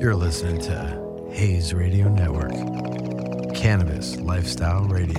[0.00, 2.52] You're listening to Hayes Radio Network,
[3.52, 5.18] Cannabis Lifestyle Radio.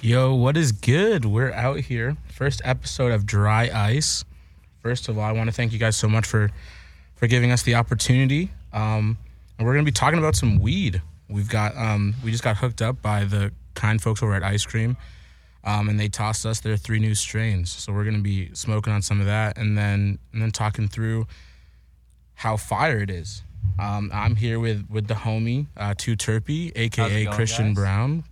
[0.00, 1.26] Yo, what is good?
[1.26, 2.16] We're out here.
[2.32, 4.24] First episode of Dry Ice.
[4.78, 6.50] First of all, I want to thank you guys so much for
[7.16, 8.50] for giving us the opportunity.
[8.72, 9.18] Um,
[9.58, 11.02] and we're gonna be talking about some weed.
[11.28, 14.66] We've got um, we just got hooked up by the kind folks over at Ice
[14.66, 14.96] Cream,
[15.64, 17.70] um, and they tossed us their three new strains.
[17.70, 21.26] So we're gonna be smoking on some of that, and then and then talking through
[22.34, 23.42] how fire it is.
[23.78, 27.74] Um, I'm here with with the homie uh, Too Terpy, aka going, Christian guys?
[27.74, 28.24] Brown.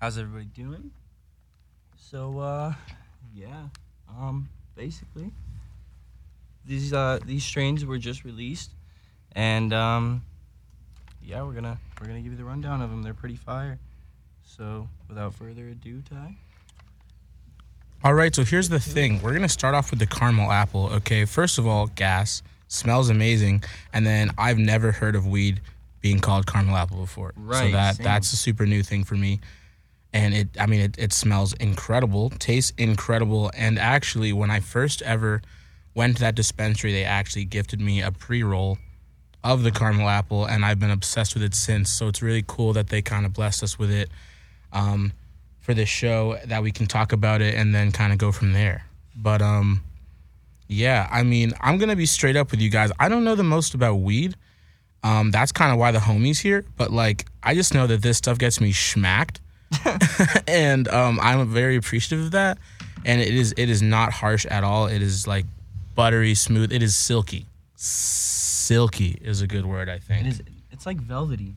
[0.00, 0.90] How's everybody doing?
[1.96, 2.74] So uh
[3.34, 3.68] yeah,
[4.08, 5.30] um basically
[6.66, 8.70] these uh these strains were just released
[9.34, 10.22] and um
[11.24, 13.02] yeah, we're to we're going to give you the rundown of them.
[13.02, 13.78] They're pretty fire.
[14.44, 16.36] So, without further ado, Ty.
[18.04, 19.22] All right, so here's the thing.
[19.22, 20.88] We're gonna start off with the caramel apple.
[20.94, 23.62] Okay, first of all, gas smells amazing,
[23.92, 25.60] and then I've never heard of weed
[26.00, 27.32] being called caramel apple before.
[27.36, 27.66] Right.
[27.66, 28.04] so that same.
[28.04, 29.40] that's a super new thing for me.
[30.12, 35.00] And it, I mean, it, it smells incredible, tastes incredible, and actually, when I first
[35.02, 35.40] ever
[35.94, 38.78] went to that dispensary, they actually gifted me a pre roll
[39.44, 41.88] of the caramel apple, and I've been obsessed with it since.
[41.88, 44.10] So it's really cool that they kind of blessed us with it
[44.72, 45.12] um,
[45.60, 48.52] for this show that we can talk about it and then kind of go from
[48.52, 48.84] there.
[49.14, 49.82] But um,
[50.68, 52.90] yeah, I mean, I'm gonna be straight up with you guys.
[52.98, 54.36] I don't know the most about weed.
[55.04, 56.64] Um, that's kind of why the homies here.
[56.76, 59.40] But like, I just know that this stuff gets me schmacked,
[60.48, 62.58] and um, I'm very appreciative of that.
[63.04, 64.86] And it is it is not harsh at all.
[64.86, 65.44] It is like
[65.94, 66.72] buttery smooth.
[66.72, 67.46] It is silky.
[67.76, 70.26] Silky is a good word, I think.
[70.26, 71.54] It is it's like velvety.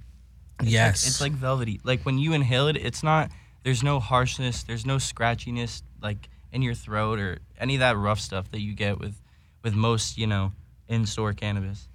[0.62, 1.82] It's yes, Like, it's like velvety.
[1.84, 3.30] Like when you inhale it, it's not.
[3.64, 4.64] There's no harshness.
[4.64, 8.74] There's no scratchiness like in your throat or any of that rough stuff that you
[8.74, 9.20] get with
[9.64, 10.54] with most you know
[10.88, 11.88] in-store cannabis.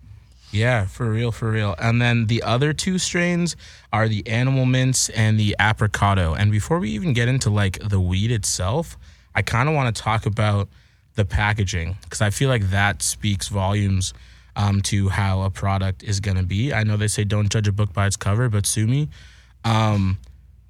[0.53, 1.77] Yeah, for real, for real.
[1.79, 3.55] And then the other two strains
[3.93, 6.19] are the animal mints and the apricot.
[6.19, 8.99] And before we even get into like the weed itself,
[9.35, 10.69] I kind of want to talk about
[11.15, 14.13] the packaging because I feel like that speaks volumes
[14.57, 16.73] um, to how a product is going to be.
[16.73, 19.09] I know they say don't judge a book by its cover, but sue me.
[19.65, 20.19] Um,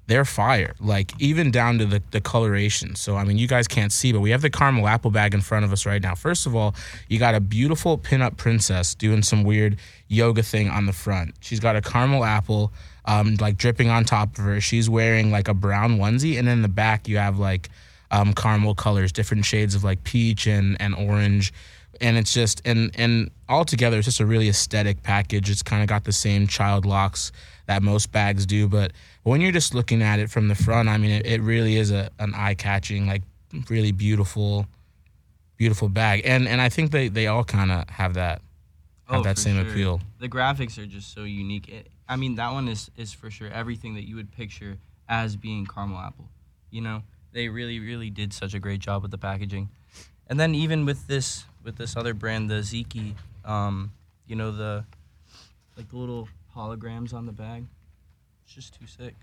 [0.07, 2.95] they're fire, like even down to the, the coloration.
[2.95, 5.39] So, I mean, you guys can't see, but we have the caramel apple bag in
[5.39, 6.15] front of us right now.
[6.15, 6.75] First of all,
[7.07, 9.77] you got a beautiful pinup princess doing some weird
[10.09, 11.35] yoga thing on the front.
[11.39, 12.73] She's got a caramel apple,
[13.05, 14.59] um, like dripping on top of her.
[14.59, 17.69] She's wearing like a brown onesie, and in the back, you have like
[18.11, 21.53] um, caramel colors, different shades of like peach and, and orange.
[21.99, 25.49] And it's just, and, and altogether, it's just a really aesthetic package.
[25.49, 27.31] It's kind of got the same child locks
[27.67, 28.67] that most bags do.
[28.67, 28.93] But
[29.23, 31.91] when you're just looking at it from the front, I mean, it, it really is
[31.91, 33.21] a, an eye catching, like
[33.69, 34.67] really beautiful,
[35.57, 36.21] beautiful bag.
[36.25, 38.41] And, and I think they, they all kind of have that,
[39.05, 39.69] have Oh, that same sure.
[39.69, 40.01] appeal.
[40.19, 41.67] The graphics are just so unique.
[41.67, 44.77] It, I mean, that one is is for sure everything that you would picture
[45.07, 46.29] as being caramel apple.
[46.69, 47.03] You know,
[47.33, 49.69] they really really did such a great job with the packaging.
[50.27, 53.91] And then even with this with this other brand, the Ziki, um,
[54.27, 54.85] you know the
[55.77, 57.65] like the little holograms on the bag.
[58.43, 59.15] It's just too sick.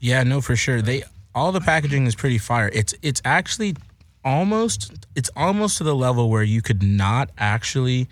[0.00, 0.80] Yeah, no, for sure.
[0.80, 1.02] They
[1.34, 2.70] all the packaging is pretty fire.
[2.72, 3.76] It's it's actually
[4.24, 8.08] almost it's almost to the level where you could not actually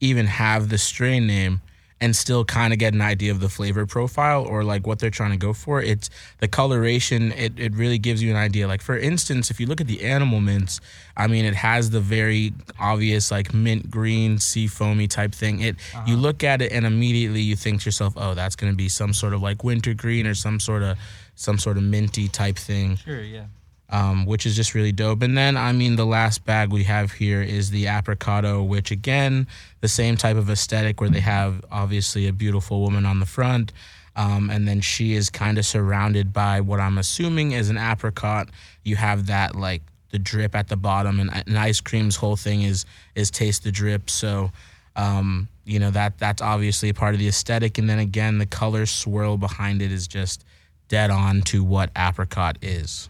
[0.00, 1.60] even have the strain name
[2.00, 5.10] and still kind of get an idea of the flavor profile or like what they're
[5.10, 5.82] trying to go for.
[5.82, 8.68] It's the coloration, it, it really gives you an idea.
[8.68, 10.80] Like for instance, if you look at the animal mints,
[11.16, 15.60] I mean it has the very obvious like mint green, sea foamy type thing.
[15.60, 15.76] It
[16.06, 16.22] you uh-huh.
[16.22, 19.34] look at it and immediately you think to yourself, oh, that's gonna be some sort
[19.34, 20.98] of like winter green or some sort of
[21.34, 23.44] some sort of minty type thing Sure, yeah.
[23.90, 25.22] Um, which is just really dope.
[25.22, 29.46] And then, I mean, the last bag we have here is the apricot, which again,
[29.80, 33.72] the same type of aesthetic where they have obviously a beautiful woman on the front.
[34.14, 38.48] Um, and then she is kind of surrounded by what I'm assuming is an apricot.
[38.82, 42.62] You have that like the drip at the bottom, and, and ice cream's whole thing
[42.62, 42.84] is
[43.14, 44.10] is taste the drip.
[44.10, 44.50] So,
[44.96, 47.78] um, you know that that's obviously a part of the aesthetic.
[47.78, 50.44] And then again, the color swirl behind it is just
[50.88, 53.08] dead on to what apricot is.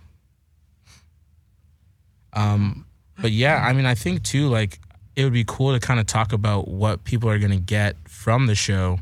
[2.32, 2.86] Um,
[3.20, 4.78] but yeah, I mean, I think too, like
[5.16, 7.96] it would be cool to kind of talk about what people are going to get
[8.08, 9.00] from the show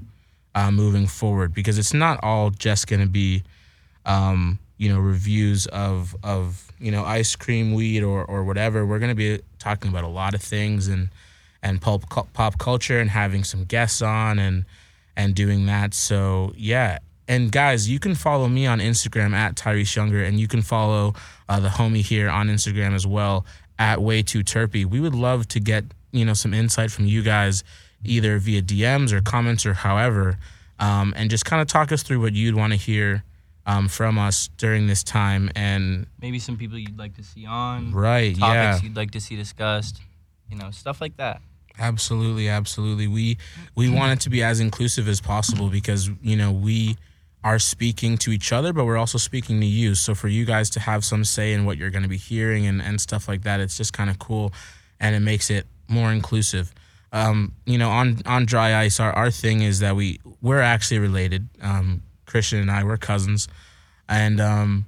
[0.55, 3.43] uh, moving forward because it's not all just going to be,
[4.07, 8.87] um, you know, reviews of of you know ice cream, weed, or or whatever.
[8.87, 11.11] We're going to be talking about a lot of things and
[11.63, 14.65] and pop pop culture and having some guests on and
[15.17, 15.93] and doing that.
[15.93, 20.49] So yeah, and guys, you can follow me on Instagram at Tyrese Younger, and you
[20.49, 21.15] can follow
[21.49, 23.45] uh, the homie here on Instagram as well
[23.79, 24.85] at Way Too Terpy.
[24.85, 27.65] We would love to get you know some insight from you guys,
[28.05, 30.39] either via DMs or comments or however,
[30.79, 33.25] um, and just kind of talk us through what you'd want to hear
[33.67, 35.51] um, from us during this time.
[35.55, 37.93] And Maybe some people you'd like to see on.
[37.93, 40.01] right, Topics yeah, you'd like to see discussed.
[40.51, 41.43] You know, stuff like that.
[41.79, 43.07] Absolutely, absolutely.
[43.07, 43.37] We
[43.75, 46.97] we want it to be as inclusive as possible because you know we
[47.47, 49.95] are speaking to each other, but we're also speaking to you.
[49.95, 52.67] So for you guys to have some say in what you're going to be hearing
[52.67, 54.53] and, and stuff like that, it's just kind of cool,
[54.99, 56.75] and it makes it more inclusive.
[57.13, 60.99] Um, you know, on on dry ice, our, our thing is that we we're actually
[60.99, 61.49] related.
[61.63, 63.47] Um, Christian and I we're cousins,
[64.09, 64.87] and um,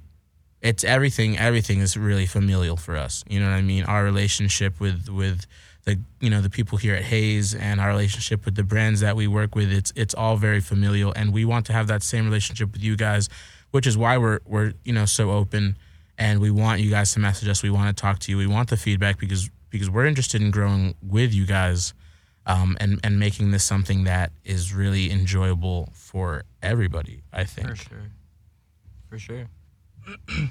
[0.61, 1.37] it's everything.
[1.37, 3.23] Everything is really familial for us.
[3.29, 3.85] You know what I mean?
[3.85, 5.45] Our relationship with with
[5.89, 9.15] the you know the people here at Hayes and our relationship with the brands that
[9.15, 9.71] we work with.
[9.71, 12.95] It's it's all very familial, and we want to have that same relationship with you
[12.95, 13.29] guys,
[13.71, 15.77] which is why we're we're you know so open,
[16.17, 17.63] and we want you guys to message us.
[17.63, 18.37] We want to talk to you.
[18.37, 21.93] We want the feedback because because we're interested in growing with you guys.
[22.45, 27.21] Um, and and making this something that is really enjoyable for everybody.
[27.31, 27.67] I think.
[27.67, 28.11] For sure.
[29.07, 29.47] For sure.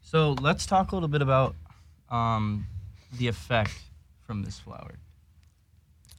[0.00, 1.56] so let's talk a little bit about
[2.08, 2.68] um,
[3.18, 3.72] the effect
[4.30, 4.94] from this flower.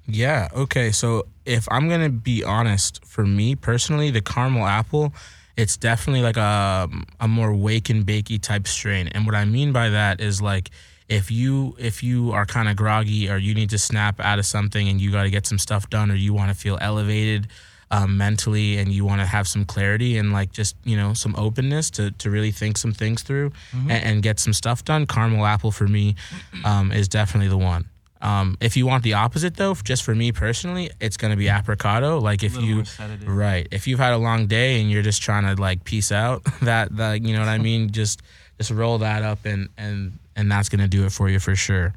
[0.05, 0.49] Yeah.
[0.53, 0.91] Okay.
[0.91, 5.13] So if I'm gonna be honest, for me personally, the caramel apple,
[5.55, 6.89] it's definitely like a
[7.21, 9.07] a more wake and bakey type strain.
[9.07, 10.71] And what I mean by that is like
[11.07, 14.45] if you if you are kind of groggy or you need to snap out of
[14.45, 17.47] something and you got to get some stuff done or you want to feel elevated
[17.91, 21.35] um, mentally and you want to have some clarity and like just you know some
[21.35, 25.05] openness to to really think some things through and, and get some stuff done.
[25.05, 26.15] Caramel apple for me
[26.63, 27.85] um, is definitely the one.
[28.21, 32.03] Um, if you want the opposite though, just for me personally, it's gonna be apricot.
[32.21, 32.83] Like if you
[33.25, 36.43] right, if you've had a long day and you're just trying to like peace out,
[36.61, 38.21] that that you know what I mean, just
[38.57, 41.93] just roll that up and and and that's gonna do it for you for sure.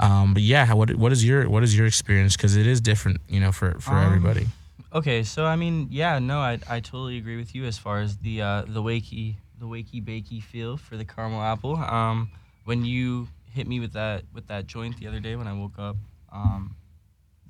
[0.00, 2.36] Um, but yeah, what what is your what is your experience?
[2.36, 4.46] Because it is different, you know, for for Um, everybody.
[4.94, 8.16] Okay, so I mean, yeah, no, I, I totally agree with you as far as
[8.18, 11.76] the uh, the wakey the wakey bakey feel for the caramel apple.
[11.76, 12.30] Um,
[12.64, 15.78] when you hit me with that with that joint the other day when I woke
[15.78, 15.96] up,
[16.32, 16.76] um,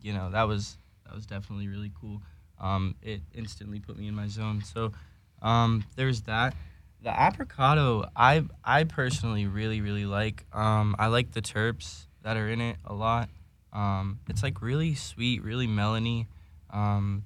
[0.00, 2.22] you know that was that was definitely really cool.
[2.60, 4.62] Um, it instantly put me in my zone.
[4.62, 4.92] So
[5.40, 6.54] um, there's that.
[7.02, 10.46] The apricot, I I personally really really like.
[10.52, 13.28] Um, I like the terps that are in it a lot.
[13.72, 16.26] Um, it's like really sweet, really melony.
[16.70, 17.24] Um,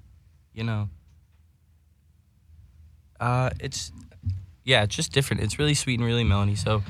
[0.53, 0.89] you know,
[3.19, 3.91] uh, it's
[4.63, 5.43] yeah, it's just different.
[5.43, 6.57] It's really sweet and really melony.
[6.57, 6.83] So,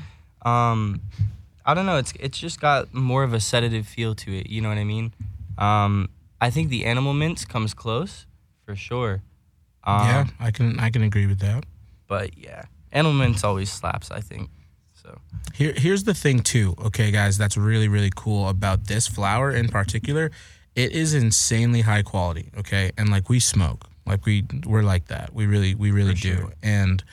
[1.68, 1.98] I don't know.
[1.98, 4.48] It's it's just got more of a sedative feel to it.
[4.48, 5.12] You know what I mean?
[5.58, 6.08] Um,
[6.40, 8.24] I think the animal mints comes close
[8.64, 9.22] for sure.
[9.84, 11.64] Um, yeah, I can I can agree with that.
[12.06, 14.10] But yeah, animal mints always slaps.
[14.10, 14.48] I think.
[14.94, 15.18] So
[15.54, 16.74] Here, here's the thing too.
[16.86, 20.30] Okay, guys, that's really really cool about this flower in particular.
[20.74, 22.50] It is insanely high quality.
[22.56, 25.34] Okay, and like we smoke, like we we're like that.
[25.34, 26.36] We really we really For do.
[26.36, 26.52] sure.
[26.62, 27.04] And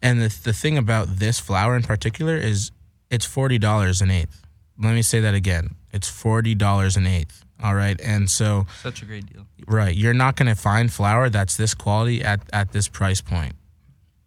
[0.00, 2.70] and the the thing about this flower in particular is
[3.12, 4.42] it's forty dollars an eighth.
[4.78, 5.76] Let me say that again.
[5.92, 7.44] It's forty dollars an eighth.
[7.62, 9.46] All right, and so such a great deal.
[9.68, 9.94] Right.
[9.94, 13.54] You're not going to find flower that's this quality at, at this price point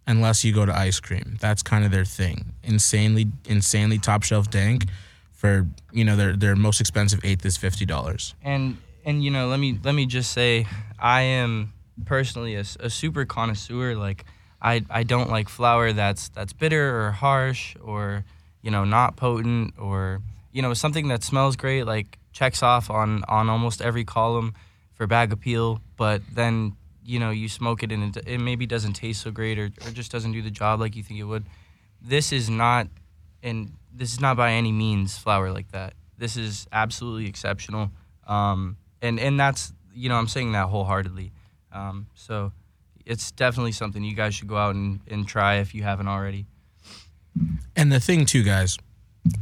[0.08, 1.36] unless you go to ice cream.
[1.42, 2.54] That's kind of their thing.
[2.63, 4.86] Insanely insanely top shelf dank
[5.34, 8.34] for, you know, their their most expensive eighth is $50.
[8.44, 10.65] and and you know let me let me just say
[11.00, 11.72] i am
[12.06, 14.25] personally a super connoisseur like
[14.62, 18.25] i i don't like flower that's that's bitter or harsh or
[18.66, 23.24] you know not potent or you know something that smells great like checks off on
[23.30, 24.54] on almost every column
[24.94, 28.94] for bag appeal but then you know you smoke it and it, it maybe doesn't
[28.94, 31.46] taste so great or, or just doesn't do the job like you think it would
[32.02, 32.88] this is not
[33.44, 37.92] and this is not by any means flower like that this is absolutely exceptional
[38.28, 41.32] um, and and that's you know I'm saying that wholeheartedly.
[41.72, 42.52] Um, so
[43.06, 46.46] it's definitely something you guys should go out and, and try if you haven't already.
[47.75, 48.77] And the thing too, guys,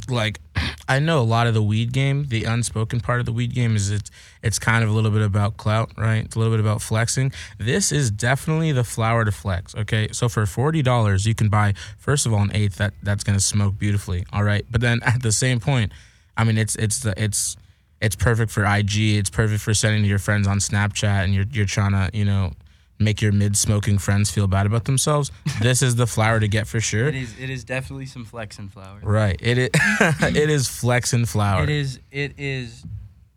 [0.08, 0.40] like
[0.88, 3.76] I know a lot of the weed game, the unspoken part of the weed game
[3.76, 4.10] is it's
[4.42, 6.24] it's kind of a little bit about clout, right?
[6.24, 7.32] It's a little bit about flexing.
[7.58, 9.74] This is definitely the flower to flex.
[9.74, 13.24] Okay, so for forty dollars, you can buy first of all an eighth that that's
[13.24, 14.24] gonna smoke beautifully.
[14.32, 15.92] All right, but then at the same point,
[16.36, 17.56] I mean it's it's the it's
[18.00, 18.96] it's perfect for IG.
[18.96, 22.24] It's perfect for sending to your friends on Snapchat, and you're you're trying to you
[22.24, 22.52] know
[22.98, 25.30] make your mid smoking friends feel bad about themselves.
[25.60, 27.08] this is the flower to get for sure.
[27.08, 29.00] It is it is definitely some flexing flower.
[29.02, 29.38] Right.
[29.40, 29.70] It is,
[30.20, 31.64] it is flex and flower.
[31.64, 32.84] It is it is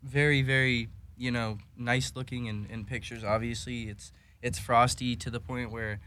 [0.02, 3.24] very very you know nice looking in, in pictures.
[3.24, 4.12] Obviously, it's
[4.42, 6.00] it's frosty to the point where,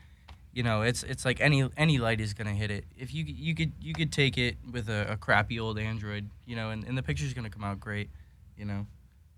[0.54, 2.86] you know, it's it's like any any light is gonna hit it.
[2.98, 6.56] If you you could you could take it with a, a crappy old Android, you
[6.56, 8.10] know, and, and the picture's gonna come out great,
[8.58, 8.88] you know.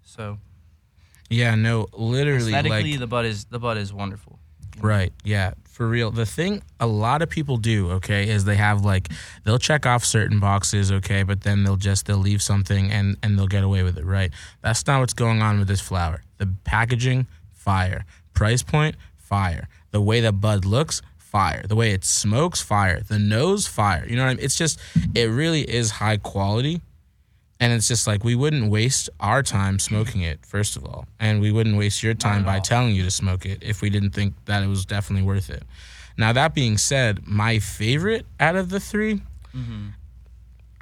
[0.04, 0.38] So
[1.30, 4.40] Yeah, no, literally, aesthetically, like the bud is the bud is wonderful.
[4.80, 5.14] Right.
[5.24, 5.54] Yeah.
[5.66, 6.12] For real.
[6.12, 9.10] The thing a lot of people do, okay, is they have like
[9.44, 13.38] they'll check off certain boxes, okay, but then they'll just they'll leave something and and
[13.38, 14.32] they'll get away with it, right?
[14.62, 16.22] That's not what's going on with this flower.
[16.38, 18.06] The packaging, fire.
[18.34, 19.68] Price point, fire.
[19.92, 21.64] The way the bud looks, fire.
[21.68, 23.02] The way it smokes, fire.
[23.02, 24.06] The nose, fire.
[24.08, 24.46] You know what I mean?
[24.46, 24.80] It's just
[25.16, 26.82] it really is high quality.
[27.60, 31.40] And it's just like we wouldn't waste our time smoking it, first of all, and
[31.40, 32.62] we wouldn't waste your time by all.
[32.62, 35.64] telling you to smoke it if we didn't think that it was definitely worth it.
[36.18, 39.22] Now that being said, my favorite out of the 3
[39.56, 39.90] Mm-hmm.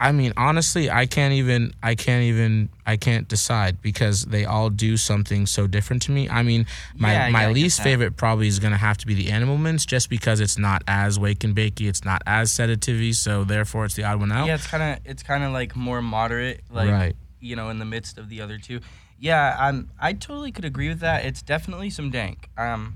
[0.01, 4.72] I mean, honestly, I can't even, I can't even, I can't decide because they all
[4.72, 6.27] do something so different to me.
[6.27, 6.65] I mean,
[6.96, 10.10] my Yeah, my least favorite probably is gonna have to be the animal mints, just
[10.10, 14.03] because it's not as wake and bakey, it's not as sedative so therefore it's the
[14.03, 14.48] odd one out.
[14.48, 17.15] Yeah, it's kind of it's kind of like more moderate, like Right.
[17.39, 18.81] you know, in the midst of the other two.
[19.20, 21.25] Yeah, I'm I totally could agree with that.
[21.25, 22.50] It's definitely some dank.
[22.58, 22.96] Um,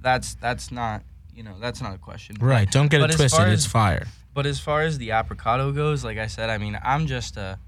[0.00, 1.02] that's that's not
[1.34, 2.36] you know that's not a question.
[2.38, 2.70] Right.
[2.70, 3.40] Don't get but it twisted.
[3.40, 4.06] far It's fire.
[4.34, 7.58] But as far as the apricot goes, like I said, I mean, I'm just a,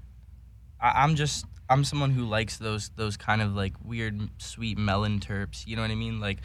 [0.81, 5.19] I, I'm just I'm someone who likes those those kind of like weird sweet melon
[5.19, 5.65] terps.
[5.65, 6.19] You know what I mean?
[6.19, 6.39] Like,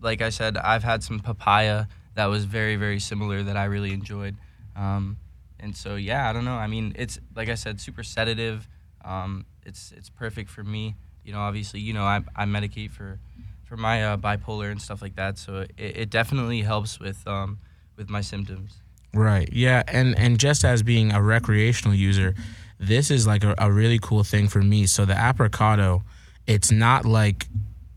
[0.00, 3.92] like I said, I've had some papaya that was very very similar that I really
[3.92, 4.36] enjoyed.
[4.74, 5.18] Um,
[5.60, 6.56] and so yeah, I don't know.
[6.56, 8.68] I mean, it's like I said, super sedative.
[9.04, 10.96] Um, it's it's perfect for me.
[11.24, 13.20] You know, obviously, you know, I I medicate for
[13.64, 15.38] for my uh, bipolar and stuff like that.
[15.38, 17.58] So it, it definitely helps with um
[17.96, 18.82] with my symptoms.
[19.14, 19.48] Right.
[19.52, 19.82] Yeah.
[19.88, 22.34] And and just as being a recreational user,
[22.78, 24.86] this is like a, a really cool thing for me.
[24.86, 26.02] So the apricot,
[26.46, 27.46] it's not like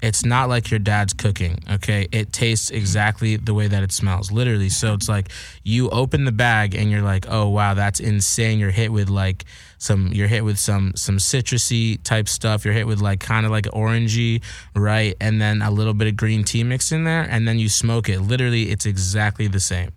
[0.01, 1.59] it's not like your dad's cooking.
[1.69, 2.07] Okay.
[2.11, 4.31] It tastes exactly the way that it smells.
[4.31, 4.69] Literally.
[4.69, 5.29] So it's like
[5.63, 8.57] you open the bag and you're like, oh wow, that's insane.
[8.57, 9.45] You're hit with like
[9.77, 12.63] some you're hit with some some citrusy type stuff.
[12.63, 14.41] You're hit with like kind of like orangey,
[14.75, 15.15] right?
[15.19, 18.07] And then a little bit of green tea mixed in there, and then you smoke
[18.07, 18.21] it.
[18.21, 19.91] Literally, it's exactly the same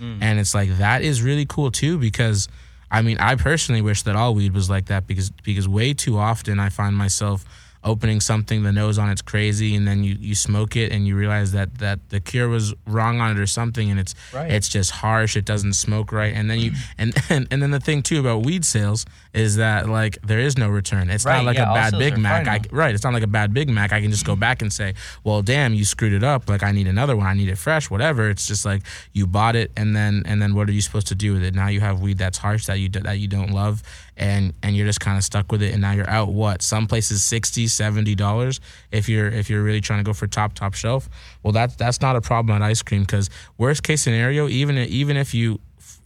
[0.00, 0.22] Mm-hmm.
[0.22, 2.48] and it's like that is really cool too because
[2.90, 6.18] I mean I personally wish that all weed was like that because because way too
[6.18, 7.44] often I find myself
[7.82, 11.16] opening something the nose on it's crazy and then you, you smoke it and you
[11.16, 14.50] realize that that the cure was wrong on it or something and it's Right.
[14.50, 17.80] it's just harsh it doesn't smoke right and then you and, and and then the
[17.80, 21.08] thing too about weed sales is that like there is no return.
[21.08, 22.46] It's Right, not like yeah, a bad big mac.
[22.48, 23.92] I, right it's not like a bad big mac.
[23.92, 24.94] I can just go back and say
[25.24, 26.48] well damn you screwed it up.
[26.50, 27.26] Like i need another one.
[27.26, 28.28] I need it fresh whatever.
[28.28, 28.82] It's just like
[29.12, 31.54] you bought it and then and then what are you supposed to do with it?
[31.54, 33.82] Now you have weed that's harsh that you do, that you don't love
[34.20, 36.86] and and you're just kind of stuck with it and now you're out what some
[36.86, 38.60] places 60 70 dollars
[38.92, 41.08] if you're if you're really trying to go for top top shelf?
[41.42, 45.16] Well that's that's not a problem at ice cream because worst case scenario even even
[45.16, 45.58] if you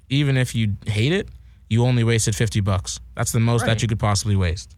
[0.09, 1.29] even if you hate it
[1.69, 3.01] you only wasted 50 bucks.
[3.17, 4.77] That's the most that you could possibly waste.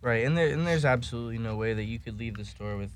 [0.00, 2.90] Right, and there and there's absolutely no way that you could leave the store with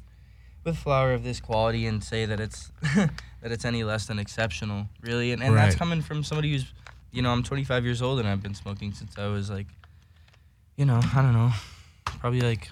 [0.62, 3.10] with flower of this quality and say that it's that
[3.50, 5.32] it's any less than exceptional, really.
[5.32, 6.66] And and that's coming from somebody who's,
[7.12, 9.66] you know, I'm 25 years old and I've been smoking since I was like,
[10.76, 11.50] you know, I don't know,
[12.04, 12.68] probably like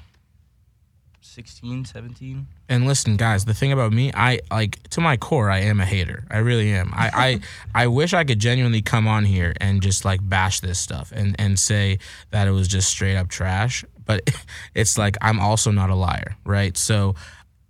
[1.21, 2.47] 16, 17.
[2.69, 5.85] And listen, guys, the thing about me, I like to my core, I am a
[5.85, 6.25] hater.
[6.31, 6.93] I really am.
[6.95, 7.41] I, I,
[7.85, 11.37] I wish I could genuinely come on here and just like bash this stuff and,
[11.39, 11.99] and say
[12.31, 13.85] that it was just straight up trash.
[14.05, 14.31] But
[14.75, 16.77] it's like I'm also not a liar, right?
[16.77, 17.17] So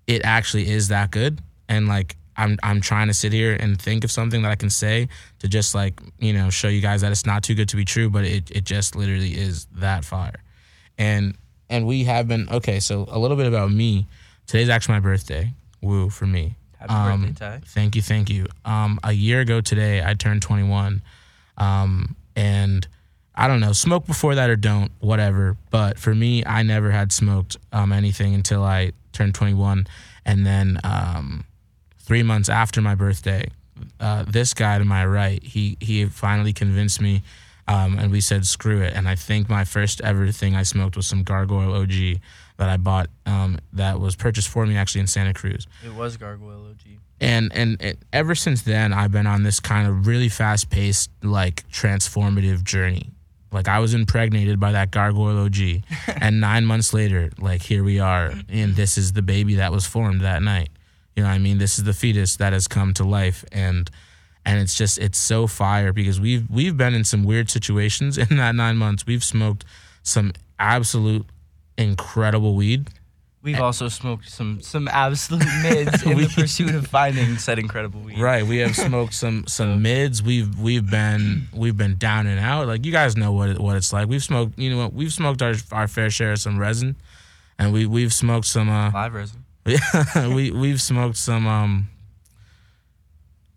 [0.07, 1.41] it actually is that good.
[1.69, 4.71] And like I'm I'm trying to sit here and think of something that I can
[4.71, 7.77] say to just like, you know, show you guys that it's not too good to
[7.77, 10.43] be true, but it, it just literally is that fire.
[10.99, 11.37] And
[11.69, 14.07] and we have been okay, so a little bit about me.
[14.47, 15.53] Today's actually my birthday.
[15.81, 16.55] Woo for me.
[16.79, 17.61] Happy Um, birthday, Ty.
[17.67, 18.47] Thank you, thank you.
[18.65, 21.03] Um, a year ago today, I turned 21,
[21.59, 22.87] um, and
[23.35, 25.57] I don't know, smoke before that or don't, whatever.
[25.71, 29.87] But for me, I never had smoked um, anything until I turned 21,
[30.25, 31.45] and then um,
[32.07, 33.49] three months after my birthday,
[34.01, 37.23] uh, this guy to my right, he he finally convinced me,
[37.69, 38.95] um, and we said screw it.
[38.97, 41.97] And I think my first ever thing I smoked was some Gargoyle OG
[42.59, 46.17] that I bought um, that was purchased for me actually in Santa Cruz It was
[46.17, 46.85] Gargoyle OG.
[47.21, 51.11] and and it, ever since then i've been on this kind of really fast paced
[51.23, 53.11] like transformative journey
[53.53, 55.57] like i was impregnated by that gargoyle og
[56.21, 59.87] and nine months later like here we are and this is the baby that was
[59.87, 60.69] formed that night
[61.17, 63.91] you know what i mean this is the fetus that has come to life and
[64.45, 68.37] and it's just it's so fire because we've we've been in some weird situations in
[68.37, 69.65] that nine months we've smoked
[70.03, 71.27] some absolute
[71.77, 72.89] incredible weed
[73.47, 78.19] We've also smoked some some absolute mids in the pursuit of finding said incredible weed.
[78.19, 80.21] Right, we have smoked some some mids.
[80.21, 82.67] We've we've been we've been down and out.
[82.67, 84.09] Like you guys know what it, what it's like.
[84.09, 86.97] We've smoked, you know, what we've smoked our our fair share of some resin,
[87.57, 88.69] and we we've smoked some.
[88.69, 89.45] uh Live resin.
[90.35, 91.47] we we've smoked some.
[91.47, 91.89] um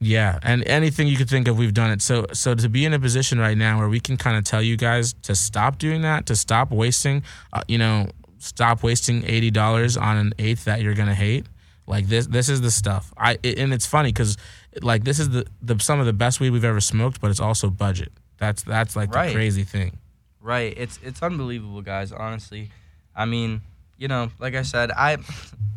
[0.01, 2.01] yeah, and anything you could think of, we've done it.
[2.01, 4.62] So, so to be in a position right now where we can kind of tell
[4.62, 9.51] you guys to stop doing that, to stop wasting, uh, you know, stop wasting eighty
[9.51, 11.46] dollars on an eighth that you're gonna hate.
[11.86, 13.13] Like this, this is the stuff.
[13.18, 14.38] I it, and it's funny because
[14.82, 17.42] like this is the, the some of the best weed we've ever smoked, but it's
[17.42, 18.13] also budget.
[18.38, 19.28] That's that's like Right.
[19.28, 19.98] the crazy thing.
[20.39, 20.74] Right.
[20.78, 22.13] It's it's unbelievable, guys.
[22.13, 22.70] Honestly,
[23.13, 23.62] I mean,
[24.00, 25.18] you know, like I said, I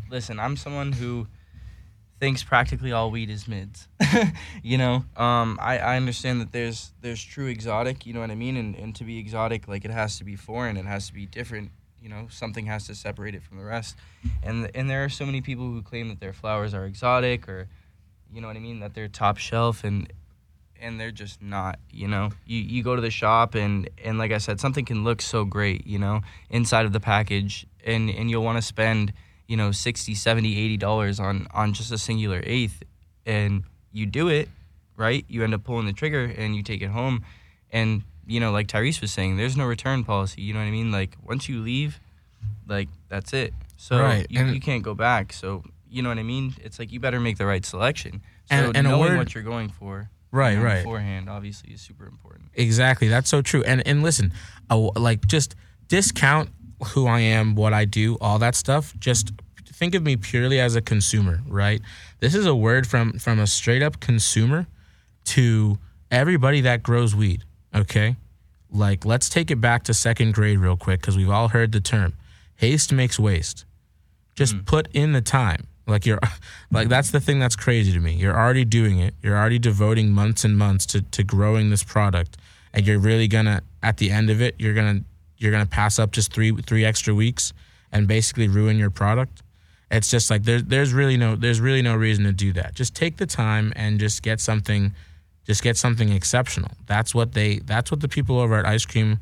[0.08, 0.38] listen.
[0.38, 1.26] I'm someone who
[2.20, 3.88] thinks practically all weed is mids.
[4.62, 8.06] you know, um, I I understand that there's there's true exotic.
[8.06, 8.56] You know what I mean?
[8.56, 10.76] And and to be exotic, like it has to be foreign.
[10.76, 11.72] It has to be different.
[12.00, 13.96] You know, something has to separate it from the rest.
[14.42, 17.68] And and there are so many people who claim that their flowers are exotic or,
[18.32, 20.12] you know what I mean, that they're top shelf and
[20.82, 22.30] and they're just not you know?
[22.44, 25.44] You, you go to the shop and and like i said something can look so
[25.44, 26.20] great you know
[26.50, 27.66] inside of the package.
[27.84, 29.12] And and you'll want to spend
[29.48, 32.82] you know 60 70 80 dollars on on just a singular eighth.
[33.26, 34.48] And you do it
[34.96, 35.24] right?
[35.28, 37.24] You end up pulling the trigger and you take it home.
[37.72, 40.70] And you know like tyrese was saying there's no return policy you know what i
[40.70, 40.92] mean?
[40.92, 41.98] Like once you leave
[42.68, 43.52] like that's it.
[43.76, 45.32] So Right, you, and- you can't go back.
[45.32, 46.54] So you know what i mean?
[46.62, 48.22] It's like you better make the right selection.
[48.48, 50.82] So And- and knowing word- what you're going for Right, you know, right.
[50.82, 53.08] beforehand obviously is super important Exactly.
[53.08, 53.62] That's so true.
[53.64, 54.32] And and listen,
[54.70, 55.54] uh, like just
[55.88, 56.50] discount
[56.88, 58.94] who I am, what I do, all that stuff.
[58.98, 59.32] Just
[59.66, 61.80] think of me purely as a consumer, right?
[62.20, 64.66] This is a word from from a straight up consumer
[65.24, 65.78] to
[66.10, 68.16] everybody that grows weed, okay?
[68.70, 71.80] Like let's take it back to second grade real quick cuz we've all heard the
[71.80, 72.14] term.
[72.56, 73.64] Haste makes waste.
[74.34, 75.66] Just put in the time.
[75.86, 76.20] Like you're
[76.70, 78.14] like that's the thing that's crazy to me.
[78.14, 79.14] You're already doing it.
[79.22, 82.36] You're already devoting months and months to to growing this product
[82.72, 85.04] and you're really to at the end of it, you're to
[85.38, 87.52] you're to pass up just 3 3 extra weeks
[87.90, 89.42] and basically ruin your product.
[89.90, 92.74] It's just like there's there's really no there's really no reason to do that.
[92.74, 94.94] Just take the time and just get something
[95.44, 96.70] just get something exceptional.
[96.86, 99.18] That's what they that's what the people over at Ice Cream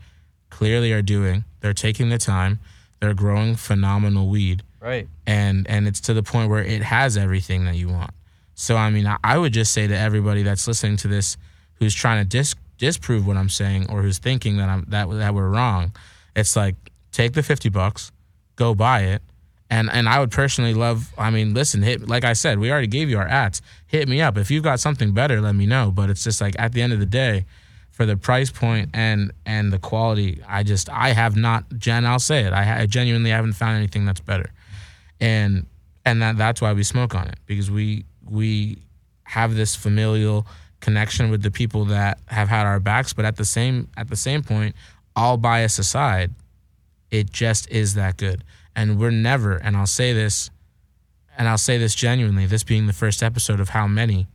[0.51, 1.45] clearly are doing.
[1.61, 2.61] They're taking the time.
[3.01, 7.65] They're growing phenomenal weed right and and it's to the point where it has everything
[7.65, 8.11] that you want.
[8.55, 11.37] So I mean, I, I would just say to everybody that's listening to this,
[11.75, 15.35] who's trying to dis, disprove what I'm saying or who's thinking that I'm that that
[15.35, 15.93] we're wrong,
[16.37, 16.75] it's like
[17.13, 18.13] take the fifty bucks,
[18.57, 19.23] go buy it,
[19.71, 21.13] and and I would personally love.
[21.17, 23.63] I mean, listen, hit like I said, we already gave you our ads.
[23.87, 25.41] Hit me up if you've got something better.
[25.41, 25.91] Let me know.
[25.91, 27.47] But it's just like at the end of the day.
[27.93, 31.65] For the price point and and the quality, I just I have not.
[31.77, 32.53] Jen, I'll say it.
[32.55, 34.51] I, I genuinely haven't found anything that's better
[35.21, 35.67] and
[36.05, 38.79] and that that's why we smoke on it because we we
[39.25, 40.47] have this familial
[40.81, 44.17] connection with the people that have had our backs but at the same at the
[44.17, 44.75] same point
[45.15, 46.33] all bias aside
[47.11, 48.43] it just is that good
[48.75, 50.51] and we're never and I'll say this
[51.37, 54.27] and I'll say this genuinely this being the first episode of how many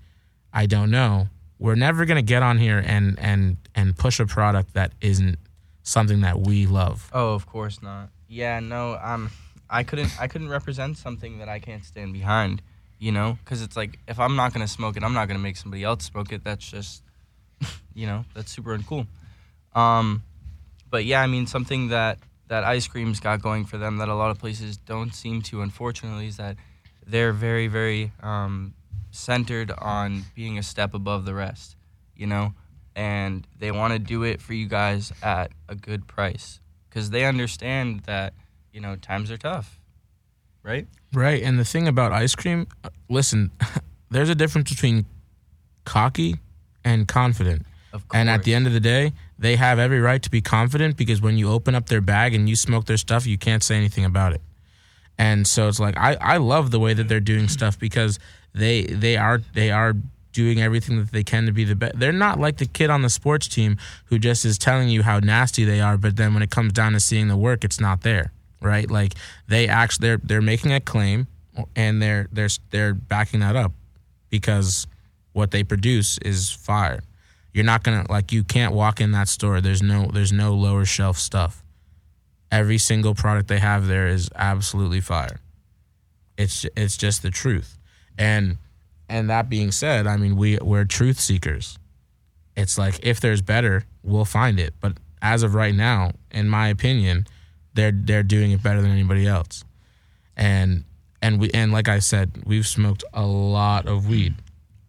[0.54, 4.26] I don't know we're never going to get on here and and and push a
[4.26, 5.40] product that isn't
[5.84, 8.10] something that we love Oh, of course not.
[8.28, 9.30] Yeah, no, um,
[9.70, 12.62] I couldn't, I couldn't represent something that I can't stand behind,
[13.00, 15.58] you know, because it's like if I'm not gonna smoke it, I'm not gonna make
[15.58, 16.44] somebody else smoke it.
[16.44, 17.04] That's just,
[17.94, 19.08] you know, that's super uncool.
[19.74, 20.24] Um,
[20.90, 24.16] but yeah, I mean, something that that ice cream's got going for them that a
[24.16, 26.58] lot of places don't seem to, unfortunately, is that
[27.06, 28.74] they're very, very um,
[29.12, 31.76] centered on being a step above the rest,
[32.16, 32.54] you know,
[32.96, 37.26] and they want to do it for you guys at a good price because they
[37.26, 38.34] understand that
[38.76, 39.80] you know times are tough,
[40.62, 40.86] right?
[41.14, 41.42] Right.
[41.42, 43.52] And the thing about ice cream, uh, listen,
[44.12, 45.06] there's a difference between
[45.86, 46.36] cocky
[46.84, 47.66] and confident.
[47.94, 48.20] Of course.
[48.20, 51.22] And at the end of the day, they have every right to be confident because
[51.22, 54.04] when you open up their bag and you smoke their stuff, you can't say anything
[54.04, 54.42] about it.
[55.18, 58.20] And so it's like I, I love the way that they're doing stuff because
[58.54, 59.94] they they are they are
[60.34, 61.98] doing everything that they can to be the best.
[61.98, 65.20] They're not like the kid on the sports team who just is telling you how
[65.20, 68.02] nasty they are, but then when it comes down to seeing the work, it's not
[68.02, 68.90] there, right?
[68.90, 69.14] Like
[69.48, 71.28] they actually they're they're making a claim
[71.76, 73.72] and they're they're they're backing that up
[74.30, 74.88] because
[75.34, 77.02] what they produce is fire.
[77.54, 79.62] You're not gonna like you can't walk in that store.
[79.62, 81.64] There's no there's no lower shelf stuff.
[82.52, 85.40] Every single product they have there is absolutely fire.
[86.38, 87.78] It's it's just the truth.
[88.18, 88.58] And
[89.08, 91.78] and that being said, I mean we we're truth seekers.
[92.58, 94.74] It's like if there's better, we'll find it.
[94.80, 97.26] But as of right now, in my opinion,
[97.76, 99.64] they're they're doing it better than anybody else.
[100.36, 100.84] and
[101.22, 104.36] and we and like I said, we've smoked a lot of weed,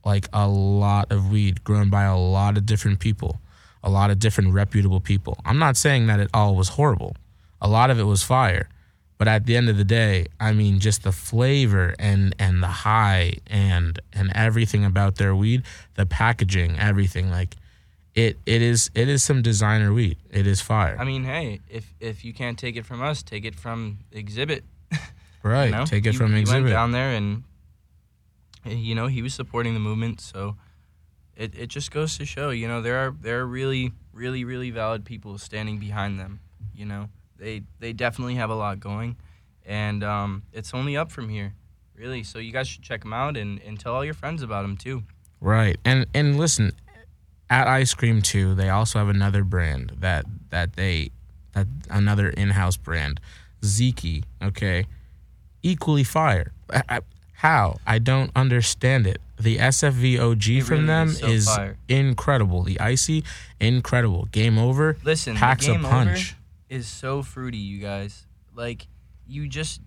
[0.05, 3.41] like a lot of weed grown by a lot of different people,
[3.83, 5.39] a lot of different reputable people.
[5.45, 7.17] I'm not saying that it all was horrible.
[7.61, 8.69] A lot of it was fire.
[9.19, 12.69] But at the end of the day, I mean, just the flavor and and the
[12.85, 15.63] high and and everything about their weed,
[15.95, 17.57] the packaging, everything like
[18.17, 20.17] it it is it is some designer weed.
[20.31, 20.97] It is fire.
[20.99, 24.63] I mean, hey, if if you can't take it from us, take it from Xzibit.
[25.43, 25.67] right.
[25.67, 25.85] You know?
[25.85, 26.53] Take it He- from he Xzibit.
[26.63, 27.45] Went down there and
[28.65, 30.57] you know he was supporting the movement, so
[31.37, 34.71] it, it just goes to show, you know, there are there are really really really
[34.71, 36.41] valid people standing behind them.
[36.75, 39.17] You know, they they definitely have a lot going,
[39.65, 41.55] and um, it's only up from here,
[41.95, 42.23] really.
[42.25, 44.77] So you guys should check them out and, and tell all your friends about them
[44.77, 45.05] too.
[45.41, 45.77] Right.
[45.85, 46.73] And and listen,
[47.51, 51.11] at Ice Cream too, they also have another brand that that they
[51.53, 53.21] that another in-house brand,
[53.63, 54.87] Ziki, okay?
[55.63, 56.53] Equally fire.
[56.73, 57.01] I- I-
[57.41, 57.77] how?
[57.87, 59.21] I don't understand it.
[59.39, 62.63] The SFV OG It from really them is so is incredible.
[62.63, 63.25] The icy,
[63.61, 64.25] incredible.
[64.33, 64.97] Game over.
[65.05, 66.35] Listen, the packs a game over punch.
[66.71, 68.25] is so fruity, you guys.
[68.55, 68.87] Like
[69.29, 69.81] you just.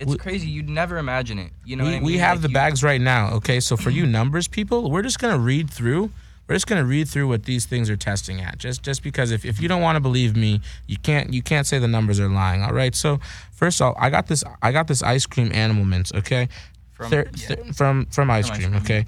[0.00, 0.48] It's We- crazy.
[0.48, 1.50] You'd never imagine it.
[1.64, 2.06] You know we, what I mean?
[2.06, 3.30] we have Like, the you- bags right now.
[3.34, 6.10] Okay, so for you numbers people, we're just gonna read through.
[6.46, 8.58] We're just gonna read through what these things are testing at.
[8.58, 11.66] Just just because if, if you don't want to believe me, you can't you can't
[11.66, 12.62] say the numbers are lying.
[12.62, 12.94] All right.
[12.94, 13.18] So
[13.52, 16.12] first of all, I got this I got this ice cream animal mints.
[16.12, 16.48] Okay,
[16.92, 17.54] From- Thir- yeah.
[17.54, 18.70] th- from from ice From ice cream.
[18.72, 18.82] cream.
[18.82, 19.06] Okay,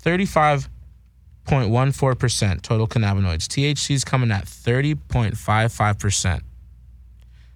[0.00, 0.68] thirty five
[1.44, 3.46] point one four percent total cannabinoids.
[3.46, 6.42] THC is coming at thirty point five five percent.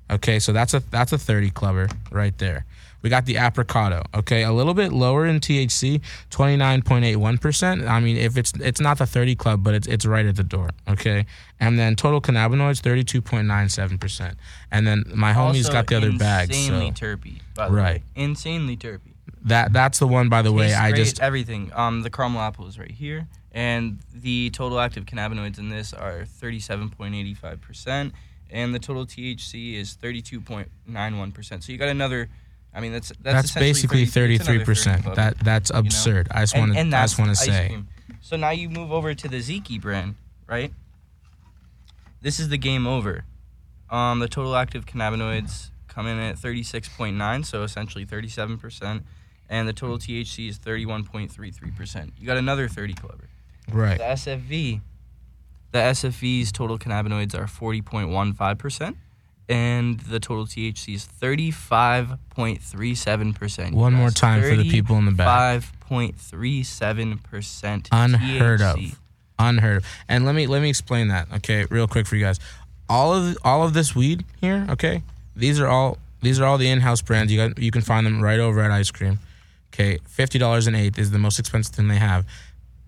[0.08, 2.64] Okay, so that's a that's a 30 clubber right there.
[3.02, 4.06] We got the apricot.
[4.14, 7.88] Okay, a little bit lower in THC, 29.81%.
[7.88, 10.42] I mean, if it's it's not the 30 club, but it's it's right at the
[10.44, 10.70] door.
[10.88, 11.26] Okay,
[11.60, 14.34] and then total cannabinoids 32.97%.
[14.70, 16.48] And then my homie's Also got the other bag.
[16.50, 18.02] Insanely So terpy, by the Right.
[18.14, 19.12] Insanely terpy.
[19.44, 20.28] that that's the one.
[20.28, 21.70] By the way, I just everything.
[21.74, 26.24] Um, the caramel apple is right here, and the total active cannabinoids in this are
[26.24, 28.12] thirty-seven point eighty-five percent,
[28.50, 31.62] and the total THC is thirty-two point nine one percent.
[31.64, 32.28] So you got another.
[32.76, 35.14] I mean, that's that's, that's, basically 30 it's another 33%.
[35.14, 35.78] That that's know?
[35.78, 36.28] absurd.
[36.30, 37.68] I just want to I just want to say.
[37.68, 37.88] cream.
[38.20, 40.72] So now you move over to the Ziki brand, right?
[42.20, 43.24] This is the game over.
[43.88, 49.02] Um, the total active cannabinoids come in at 36.9, so essentially 37%,
[49.48, 52.10] and the total THC is 31.33%.
[52.18, 53.28] You got another 30 clover.
[53.72, 53.96] Right.
[53.96, 54.80] The SFV,
[55.72, 58.96] the SFV's total cannabinoids are 40.15%,
[59.48, 63.70] and the total THC is 35.37%.
[63.70, 65.62] You One more time for the people in the back.
[65.88, 68.92] 5.37% unheard THC.
[68.92, 68.98] of
[69.38, 72.40] unheard of and let me let me explain that okay real quick for you guys
[72.88, 75.02] all of all of this weed here okay
[75.36, 78.22] these are all these are all the in-house brands you got you can find them
[78.22, 79.18] right over at ice cream
[79.72, 82.24] okay $50 an eighth is the most expensive thing they have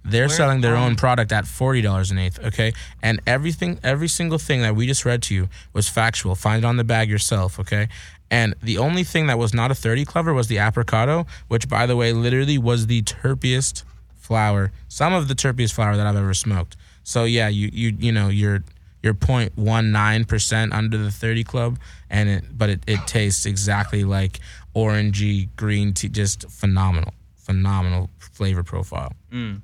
[0.05, 4.39] they're Where- selling their own product at $40 an eighth okay and everything every single
[4.39, 7.59] thing that we just read to you was factual find it on the bag yourself
[7.59, 7.89] okay
[8.31, 11.87] and the only thing that was not a 30 clever was the apricot which by
[11.87, 13.83] the way literally was the terpiest
[14.29, 16.77] flower, some of the terpiest flower that I've ever smoked.
[17.03, 18.63] So yeah, you you you know you're
[19.03, 21.79] you're 0.19 percent under the 30 club,
[22.11, 24.39] and it but it, it tastes exactly like
[24.77, 29.13] orangey green tea, just phenomenal, phenomenal flavor profile.
[29.33, 29.63] Mm.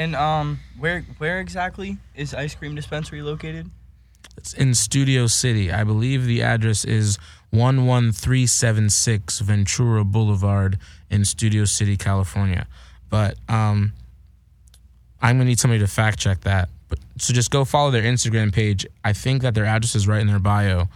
[0.00, 3.70] And um, where where exactly is Ice Cream Dispensary located?
[4.38, 5.70] It's in Studio City.
[5.70, 7.18] I believe the address is
[7.52, 10.78] 11376 Ventura Boulevard
[11.10, 12.66] in Studio City, California.
[13.10, 13.92] But um,
[15.20, 16.70] I'm gonna need somebody to fact check that.
[16.88, 18.86] But so just go follow their Instagram page.
[19.04, 20.88] I think that their address is right in their bio.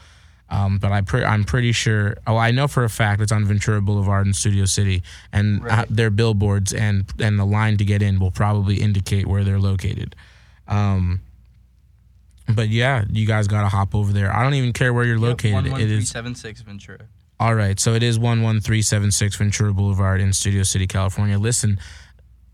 [0.54, 2.16] Um, but I pre- I'm pretty sure.
[2.26, 5.84] Oh, I know for a fact it's on Ventura Boulevard in Studio City, and uh,
[5.90, 10.14] their billboards and and the line to get in will probably indicate where they're located.
[10.68, 11.20] Um,
[12.54, 14.32] but yeah, you guys gotta hop over there.
[14.32, 15.54] I don't even care where you're located.
[15.72, 17.06] One it is seven six Ventura.
[17.40, 17.80] all right.
[17.80, 21.36] So it is one one three seven six Ventura Boulevard in Studio City, California.
[21.36, 21.80] Listen,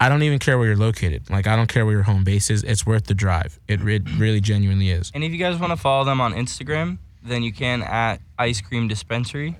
[0.01, 1.29] I don't even care where you're located.
[1.29, 2.63] Like I don't care where your home base is.
[2.65, 3.61] It's worth the drive.
[3.69, 5.13] It, it really genuinely is.
[5.15, 8.61] And if you guys want to follow them on Instagram, then you can at Ice
[8.61, 9.57] Cream Dispensary,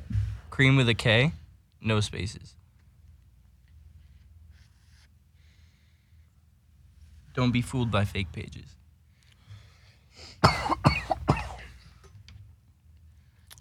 [0.51, 1.33] cream with a K,
[1.81, 2.55] no spaces.
[7.35, 8.77] Don't be fooled by fake pages.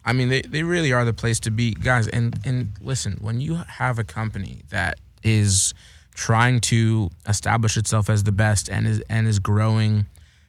[0.06, 2.08] I mean, they, they really are the place to be, guys.
[2.08, 5.74] And and listen, when you have a company that is
[6.16, 10.08] trying to establish itself as the best and is and is growing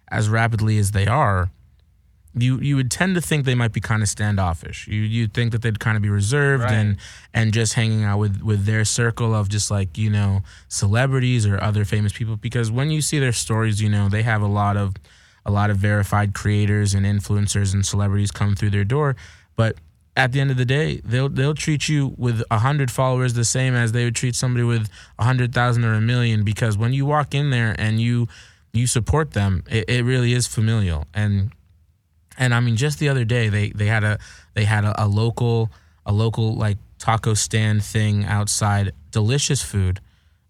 [0.08, 1.50] as rapidly as they are,
[2.34, 4.86] you you would tend to think they might be kind of standoffish.
[4.86, 6.72] You you think that they'd kind of be reserved Right.
[6.72, 6.96] and
[7.34, 11.60] and just hanging out with with their circle of just like you know celebrities or
[11.62, 12.36] other famous people.
[12.36, 14.94] Because when you see their stories, you know they have a lot of
[15.44, 19.16] a lot of verified creators and influencers and celebrities come through their door,
[19.56, 19.76] but
[20.16, 23.44] at the end of the day, they'll they'll treat you with a hundred followers the
[23.44, 24.88] same as they would treat somebody with
[25.18, 26.44] a hundred thousand or a million.
[26.44, 28.28] Because when you walk in there and you
[28.72, 31.06] you support them, it, it really is familial.
[31.14, 31.52] And
[32.40, 34.18] and I mean, just the other day they they had a
[34.54, 35.70] they had a, a local
[36.06, 40.00] a local like taco stand thing outside, delicious food.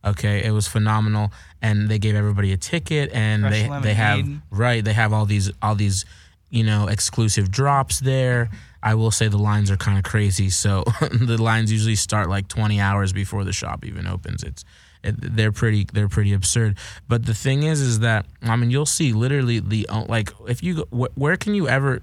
[0.02, 4.26] Okay, it was phenomenal, and they gave everybody a ticket, and Fresh they they have
[4.50, 6.06] right they have all these all these
[6.48, 8.50] you know exclusive drops there.
[8.82, 12.48] I will say the lines are kind of crazy, so the lines usually start like
[12.48, 14.42] 20 hours before the shop even opens.
[14.42, 14.68] It's it,
[15.04, 16.76] Eh, they're pretty they're pretty absurd.
[17.08, 20.62] But the thing is, is that I mean you'll see literally the uh, like if
[20.62, 22.02] you where can you ever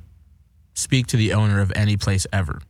[0.73, 2.61] speak to the owner of any place ever?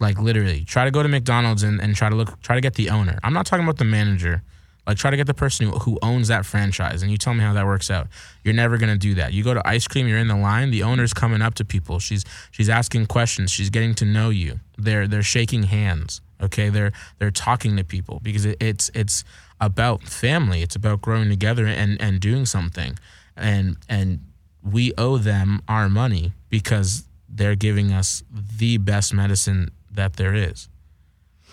[0.00, 2.74] Like literally, try to go to McDonald's and, and try to look try to get
[2.74, 3.18] the owner.
[3.22, 4.42] I'm not talking about the manager.
[4.86, 7.40] Like try to get the person who, who owns that franchise, and you tell me
[7.40, 8.06] how that works out.
[8.42, 9.34] You're never gonna do that.
[9.34, 10.70] You go to ice cream, you're in the line.
[10.70, 11.98] The owner's coming up to people.
[11.98, 13.50] She's she's asking questions.
[13.50, 14.60] She's getting to know you.
[14.78, 16.22] They're they're shaking hands.
[16.40, 19.24] Okay, they're they're talking to people because it, it's it's
[19.60, 20.62] about family.
[20.62, 22.98] It's about growing together and and doing something,
[23.36, 24.20] and and
[24.62, 30.68] we owe them our money because they're giving us the best medicine that there is.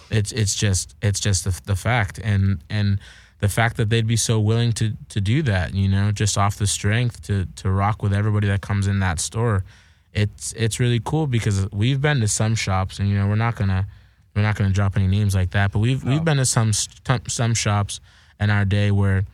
[0.09, 2.99] It's it's just it's just the, the fact and and
[3.39, 6.57] the fact that they'd be so willing to to do that, you know, just off
[6.57, 9.63] the strength to to rock with everybody that comes in that store.
[10.13, 13.57] It's it's really cool because we've been to some shops and you know, we're not
[13.57, 13.85] to
[14.35, 16.71] we're not going to drop any names like that, but we've we've been to some
[16.73, 17.99] some shops
[18.39, 19.25] in our day where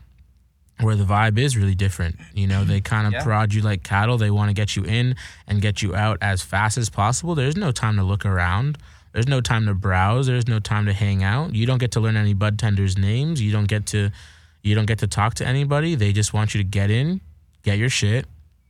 [0.79, 2.15] where the vibe is really different.
[2.33, 3.23] You know, they kind of Yeah.
[3.23, 4.17] prod you like cattle.
[4.17, 5.15] They want to get you in
[5.47, 7.35] and get you out as fast as possible.
[7.35, 8.77] There's no time to look around.
[9.13, 10.25] There's no time to browse.
[10.27, 11.53] There's no time to hang out.
[11.53, 13.41] You don't get to learn any bud tenders' names.
[13.41, 14.11] You don't get to
[14.63, 15.95] you don't get to talk to anybody.
[15.95, 17.19] They just want you to get in,
[17.63, 18.25] get your shit,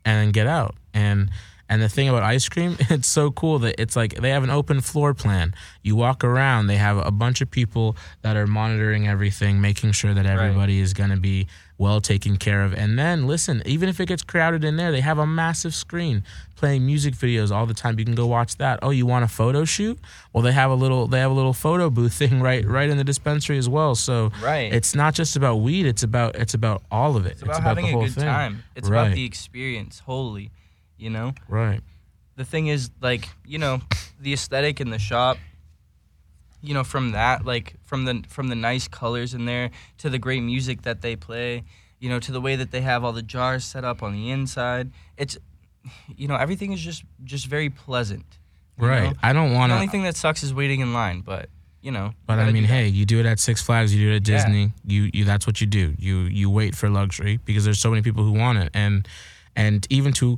[0.06, 0.76] and then get out.
[0.94, 1.30] And
[1.72, 4.50] and the thing about ice cream, it's so cool that it's like they have an
[4.52, 5.56] open floor plan.
[5.82, 10.14] You walk around, they have a bunch of people that are monitoring everything, making sure
[10.14, 12.74] that everybody is going to be well taken care of.
[12.76, 16.24] And then listen, even if it gets crowded in there, they have a massive screen
[16.56, 17.98] playing music videos all the time.
[17.98, 18.78] You can go watch that.
[18.84, 19.98] Oh, you want a photo shoot?
[20.32, 22.98] Well, they have a little they have a little photo booth thing right right in
[22.98, 23.96] the dispensary as well.
[23.96, 24.72] So Right.
[24.72, 27.32] it's not just about weed, it's about it's about all of it.
[27.32, 28.24] It's about about having the a good thing.
[28.26, 28.64] time.
[28.76, 29.02] It's Right.
[29.08, 30.52] about the experience wholly,
[31.02, 31.34] you know?
[31.50, 31.82] Right.
[32.38, 33.82] the thing is like you know
[34.20, 35.38] the aesthetic in the shop
[36.62, 40.20] you know from that like from the from the nice colors in there to the
[40.20, 41.64] great music that they play
[42.00, 44.30] you know to the way that they have all the jars set up on the
[44.32, 45.38] inside it's
[46.16, 48.26] you know everything is just just very pleasant
[48.78, 49.12] Right.
[49.12, 49.14] know?
[49.22, 49.74] I don't want to.
[49.76, 51.50] the only thing that sucks is waiting in line but
[51.82, 54.18] you know But I mean, hey, you do it at Six Flags, you do it
[54.18, 54.38] at Yeah.
[54.38, 54.72] Disney.
[54.86, 55.94] You you that's what you do.
[55.98, 59.08] You you wait for luxury because there's so many people who want it, and
[59.56, 60.38] and even to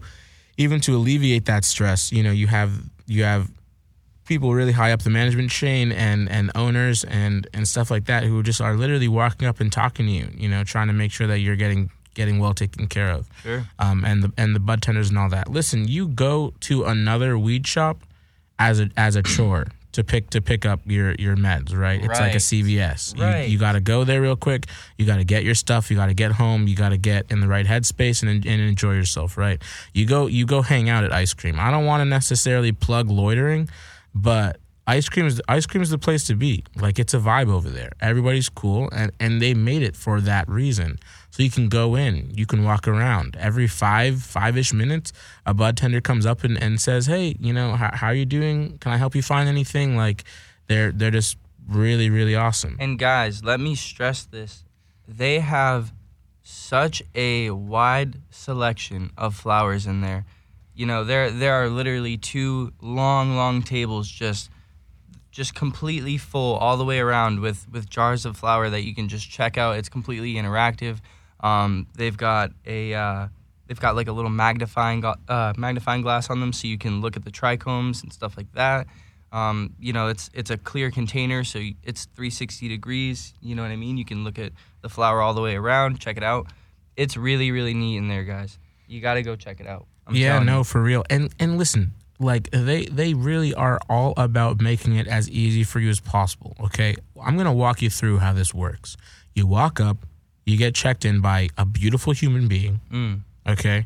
[0.57, 2.71] even to alleviate that stress, you know, you have
[3.07, 3.49] you have
[4.25, 8.23] people really high up the management chain and and owners and and stuff like that
[8.23, 11.11] who just are literally walking up and talking to you, you know, trying to make
[11.11, 13.27] sure that you're getting getting well taken care of.
[13.41, 13.65] Sure.
[13.79, 15.49] Um, and the and the bud tenders and all that.
[15.49, 17.99] Listen, you go to another weed shop
[18.59, 22.03] as a as a chore to pick to pick up your your meds, right?
[22.03, 23.19] It's like a CVS.
[23.19, 23.45] Right.
[23.45, 24.67] You, you got to go there real quick.
[24.97, 25.89] You got to get your stuff.
[25.89, 26.67] You got to get home.
[26.67, 29.61] You got to get in the right headspace and and enjoy yourself, right?
[29.93, 31.59] You go you go hang out at ice cream.
[31.59, 33.69] I don't want to necessarily plug loitering,
[34.13, 36.63] but ice cream is ice cream is the place to be.
[36.75, 37.91] Like it's a vibe over there.
[38.01, 40.99] Everybody's cool, and and they made it for that reason.
[41.33, 43.35] So you can go in, you can walk around.
[43.39, 45.11] Every five five ish minutes,
[45.47, 48.27] a bud tender comes up and, and says, "Hey, you know, how, how are you
[48.27, 48.77] doing?
[48.77, 50.25] Can I help you find anything?" Like
[50.67, 52.77] they're they're just really really awesome.
[52.79, 54.63] And guys, let me stress this.
[55.07, 55.91] They have
[56.43, 60.27] such a wide selection of flowers in there.
[60.75, 64.51] You know, there there are literally two long, long tables just
[65.31, 69.09] just completely full all the way around with with jars of flower that you can
[69.09, 69.77] just check out.
[69.77, 70.99] It's completely interactive.
[71.43, 73.27] Um, they've got a uh,
[73.67, 77.15] they've got like a little magnifying uh, magnifying glass on them, so you can look
[77.15, 78.87] at the trichomes and stuff like that.
[79.31, 83.33] Um, you know, it's it's a clear container, so it's 360 degrees.
[83.41, 83.97] You know what I mean?
[83.97, 86.47] You can look at the flower all the way around, check it out.
[86.95, 88.57] It's really really neat in there, guys.
[88.87, 89.87] You got to go check it out.
[90.07, 90.63] I'm yeah, no, you.
[90.63, 91.03] for real.
[91.09, 95.79] And and listen, like they they really are all about making it as easy for
[95.79, 96.55] you as possible.
[96.65, 98.97] Okay, I'm gonna walk you through how this works.
[99.33, 100.05] You walk up,
[100.45, 102.81] you get checked in by a beautiful human being.
[102.91, 103.21] Mm.
[103.47, 103.85] Okay,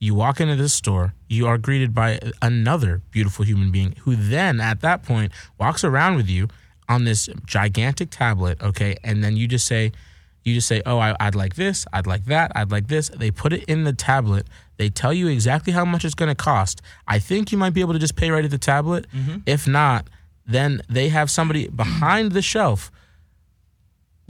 [0.00, 4.60] You walk into this store, you are greeted by another beautiful human being who then
[4.60, 6.48] at that point walks around with you
[6.88, 8.96] on this gigantic tablet, okay?
[9.04, 9.92] And then you just say,
[10.42, 11.86] you just say, "Oh, I, would like this.
[11.92, 12.50] I'd like that.
[12.54, 14.46] I'd like this." They put it in the tablet.
[14.78, 16.80] They tell you exactly how much it's going to cost.
[17.06, 19.06] I think you might be able to just pay right at the tablet.
[19.14, 19.38] Mm-hmm.
[19.44, 20.08] If not,
[20.46, 22.90] then they have somebody behind the shelf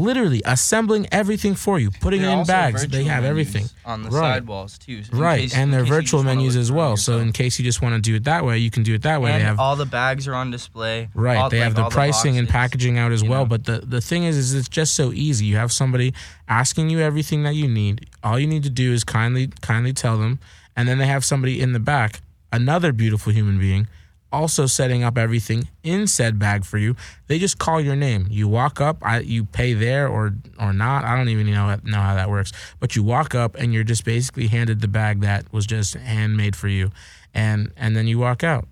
[0.00, 2.86] literally assembling everything for you, putting There it in bags.
[2.86, 3.68] They have everything.
[3.84, 4.34] on the Right.
[4.36, 5.02] sidewalls too.
[5.12, 6.96] in Right, case- and in they're virtual menus as well.
[6.96, 9.02] So in case you just want to do it that way, you can do it
[9.02, 9.32] that way.
[9.32, 11.08] and they have all the bags are on display.
[11.14, 11.36] Right.
[11.36, 12.52] All- they have like, the pricing and boxes.
[12.52, 13.40] packaging out as well.
[13.40, 13.46] know?
[13.46, 15.44] But the, the thing is, is it's just so easy.
[15.46, 16.14] You have somebody
[16.48, 18.06] asking you everything that you need.
[18.24, 20.38] All you need to do is kindly kindly tell them,
[20.76, 22.20] and then they have somebody in the back,
[22.52, 23.86] another beautiful human being,
[24.32, 26.96] also setting up everything in said bag for you.
[27.26, 28.26] They just call your name.
[28.30, 31.04] You walk up, I, you pay there or or not.
[31.04, 32.52] I don't even know know how that works.
[32.78, 36.56] But you walk up and you're just basically handed the bag that was just handmade
[36.56, 36.90] for you,
[37.34, 38.66] and and then you walk out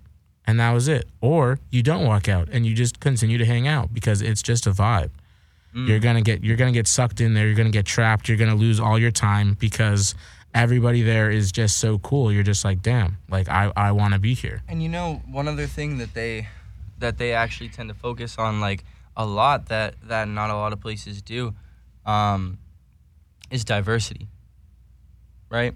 [0.49, 1.07] and that was it.
[1.21, 4.65] Or you don't walk out and you just continue to hang out because it's just
[4.65, 5.11] a vibe.
[5.75, 5.87] Mm.
[5.87, 7.45] You're gonna get you're gonna get sucked in there.
[7.45, 8.27] You're gonna get trapped.
[8.27, 10.15] You're gonna lose all your time because
[10.53, 12.31] everybody there is just so cool.
[12.31, 14.63] You're just like, damn, like I I want to be here.
[14.67, 16.47] And you know, one other thing that they
[16.99, 18.83] that they actually tend to focus on like
[19.15, 21.53] a lot that that not a lot of places do
[22.05, 22.57] um,
[23.51, 24.27] is diversity.
[25.49, 25.73] Right?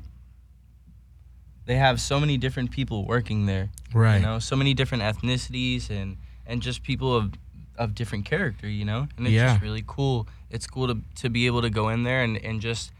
[1.66, 3.70] They have so many different people working there.
[3.94, 4.18] Right.
[4.18, 7.34] You know, so many different ethnicities and and just people of
[7.78, 9.08] of different character, you know?
[9.18, 9.54] And it's Yeah.
[9.54, 10.28] just really cool.
[10.50, 12.92] It's cool to to be able to go in there and and just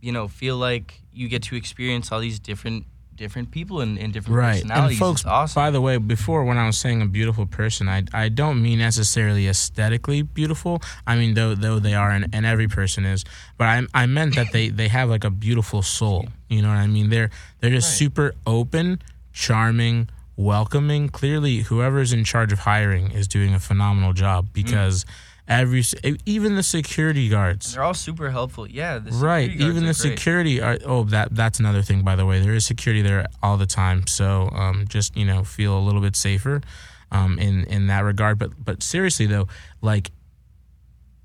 [0.00, 2.86] you know, feel like you get to experience all these different
[3.16, 4.62] different people and, and different Right.
[4.62, 4.98] personalities.
[4.98, 5.60] And folks, awesome.
[5.60, 8.78] by the way, before when I was saying a beautiful person, I I don't mean
[8.78, 10.80] necessarily aesthetically beautiful.
[11.06, 13.24] I mean though though they are and, and every person is,
[13.58, 16.28] but I I meant that they they have like a beautiful soul.
[16.48, 17.10] You know what I mean?
[17.10, 17.98] They're they're just Right.
[17.98, 19.02] super open,
[19.34, 21.08] charming, welcoming.
[21.10, 24.52] Clearly, whoever's in charge of hiring is doing a phenomenal job mm.
[24.54, 25.04] because
[25.50, 25.82] every
[26.24, 27.74] even the security guards.
[27.74, 28.70] They're all super helpful.
[28.70, 32.40] Yeah, right even the security are oh that that's another thing by the way.
[32.40, 36.00] There is security there all the time so um, just you know feel a little
[36.00, 36.62] bit safer
[37.10, 38.38] um, in in that regard.
[38.38, 39.48] But but seriously though
[39.82, 40.12] like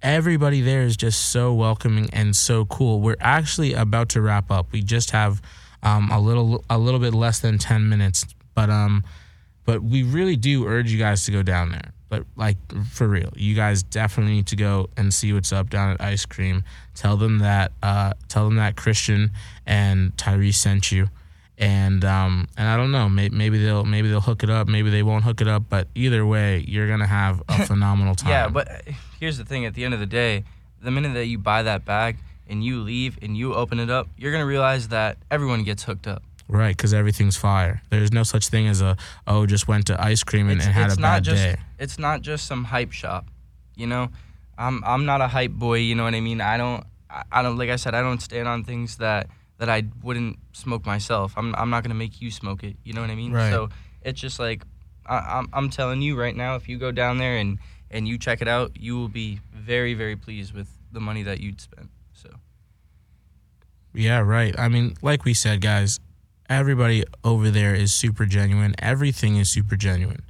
[0.01, 2.99] everybody there is just so welcoming and so cool.
[2.99, 4.71] We're actually about to wrap up.
[4.71, 5.41] We just have
[5.83, 9.03] um, a little a little bit less than 10 minutes but um
[9.65, 12.57] but we really do urge you guys to go down there but like
[12.91, 16.25] for real you guys definitely need to go and see what's up down at ice
[16.25, 16.63] cream.
[16.93, 19.31] Tell them that uh tell them that christian
[19.65, 21.09] and tyrese sent you.
[21.57, 24.89] And um and i don't know maybe, maybe they'll maybe they'll hook it up maybe
[24.89, 28.29] they won't hook it up but either way you're gonna have a phenomenal time.
[28.29, 30.43] Yeah, but uh, here's the thing: at the end of the day,
[30.81, 34.07] the minute that you buy that bag and you leave and you open it up,
[34.17, 36.21] you're gonna realize that everyone gets hooked up.
[36.47, 40.23] Right because everything's fire there's no such thing as a oh just went to ice
[40.23, 42.63] cream and, It's, and had it's a not bad just day it's not just some
[42.63, 43.27] hype shop,
[43.75, 44.09] you know.
[44.57, 46.41] I'm I'm not a hype boy, you know what I mean.
[46.41, 46.85] I don't
[47.31, 49.27] I, don't like I said I don't stand on things that
[49.57, 51.33] that I wouldn't smoke myself.
[51.37, 53.33] I'm I'm not gonna make you smoke it, you know what I mean.
[53.33, 53.51] Right.
[53.51, 53.69] So
[54.01, 54.63] it's just like
[55.05, 57.59] I, I'm I'm telling you right now, if you go down there and
[57.91, 61.41] and you check it out, you will be very very pleased with the money that
[61.41, 61.89] you'd spend.
[62.13, 62.29] So
[63.93, 64.57] Yeah, right.
[64.57, 65.99] I mean, like we said, guys,
[66.49, 68.75] everybody over there is super genuine.
[68.79, 70.23] Everything is super genuine.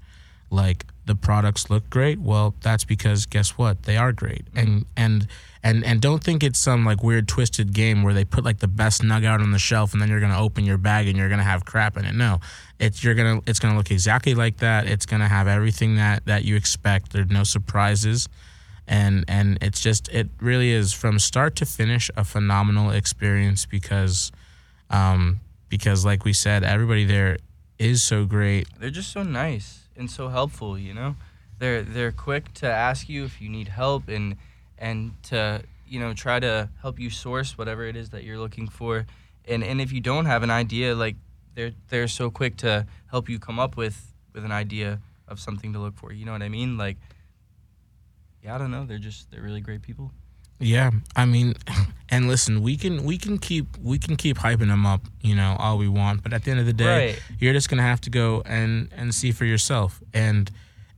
[0.49, 2.19] Like the products look great.
[2.19, 3.83] Well, that's because guess what?
[3.83, 4.45] They are great.
[4.55, 5.27] And and
[5.63, 8.67] and and don't think it's some like weird twisted game where they put like the
[8.67, 11.29] best nug out on the shelf and then you're gonna open your bag and you're
[11.29, 12.13] gonna have crap in it.
[12.13, 12.39] No,
[12.79, 14.87] it's you're gonna it's gonna look exactly like that.
[14.87, 17.11] It's gonna have everything that that you expect.
[17.11, 18.29] There's no surprises
[18.87, 24.31] and and it's just it really is from start to finish a phenomenal experience because
[24.89, 25.39] um
[25.77, 27.37] because like we said everybody there
[27.77, 28.67] is so great.
[28.79, 31.15] They're just so nice and so helpful you know?
[31.59, 34.35] They're they're quick to ask you if you need help and
[34.77, 38.67] and to you know try to help you source whatever it is that you're looking
[38.67, 39.05] for.
[39.47, 41.15] And and if you don't have an idea like
[41.53, 45.73] they're they're so quick to help you come up with with an idea of something
[45.73, 46.77] to look for you know what i mean?
[46.77, 46.97] Like
[48.45, 50.11] yeah i don't know they're just they're really great people
[50.59, 51.53] yeah i mean
[52.09, 55.55] and listen we can we can keep we can keep hyping them up you know
[55.59, 57.21] all we want but at the end of the day Right.
[57.39, 60.49] you're just gonna have to go and and see for yourself and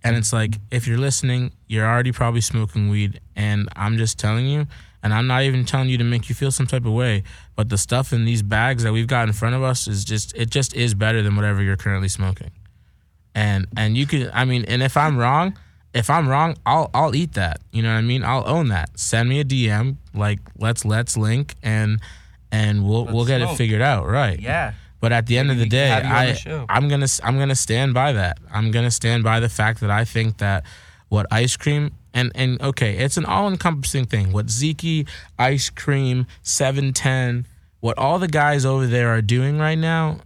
[0.04, 4.46] and it's like if you're listening you're already probably smoking weed and i'm just telling
[4.48, 4.68] you
[5.02, 7.24] and i'm not even telling you to make you feel some type of way
[7.56, 10.36] but the stuff in these bags that we've got in front of us is just
[10.36, 12.52] it just is better than whatever you're currently smoking
[13.34, 15.58] and and you can i mean and if i'm wrong
[15.94, 18.90] if i'm wrong i'll i'll eat that you know what i mean i'll own that
[19.00, 22.00] send me a dm like let's let's link and
[22.52, 25.58] and we'll Let's we'll get it figured out right yeah But at the end of
[25.58, 26.26] the day, on the I
[26.70, 28.40] I'm gonna I'm gonna stand by that.
[28.52, 30.64] I'm gonna stand by the fact that I think that
[31.10, 34.32] what ice cream and and okay, it's an all encompassing thing.
[34.34, 35.08] What Zeke,
[35.38, 37.46] ice cream, seven ten,
[37.80, 40.18] what all the guys over there are doing right now,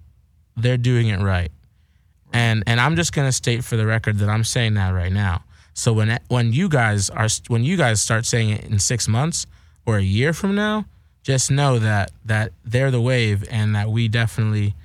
[0.56, 1.52] they're doing it right.
[2.32, 5.44] And and I'm just gonna state for the record that I'm saying that right now.
[5.74, 9.46] So when when you guys are when you guys start saying it in six months
[9.86, 10.86] or a year from now,
[11.24, 14.76] just know that that they're the wave and that we definitely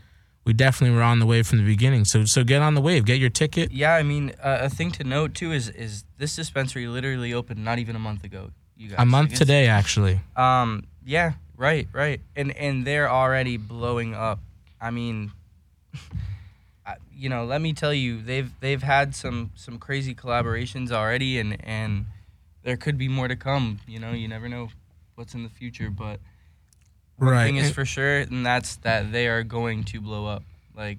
[0.45, 2.05] we definitely were on the wave from the beginning.
[2.05, 3.72] So so get on the wave, get your ticket.
[3.72, 7.64] Yeah, I mean, uh, a thing to note too is is this dispensary literally opened
[7.64, 8.51] not even a month ago.
[8.76, 10.20] You guys, A month today, actually.
[10.37, 14.39] Um, yeah, right, right, and and they're already blowing up.
[14.80, 15.32] I mean,
[17.14, 21.57] you know, let me tell you, they've they've had some some crazy collaborations already, and
[21.64, 22.07] and
[22.62, 23.80] there could be more to come.
[23.87, 24.68] You know, you never know
[25.14, 26.20] what's in the future, but
[27.16, 27.45] one Right.
[27.47, 30.43] thing is for sure, and that's that they are going to blow up.
[30.76, 30.99] Like,